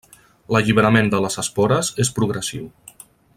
[0.55, 2.67] L'alliberament de les espores és progressiu.